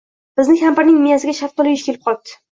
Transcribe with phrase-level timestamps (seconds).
[0.39, 2.35] Bizni kampirning miyasiga shaftoli eyish kelib qolibdi